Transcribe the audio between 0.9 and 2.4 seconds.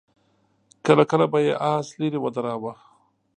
کله به يې آس ليرې